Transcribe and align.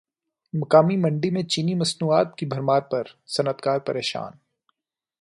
مقامی 0.53 0.97
منڈی 0.97 1.29
میں 1.29 1.43
چینی 1.43 1.75
مصنوعات 1.75 2.37
کی 2.37 2.45
بھرمار 2.45 2.81
پر 2.81 3.03
صنعت 3.27 3.61
کار 3.61 3.79
پریشان 3.79 4.31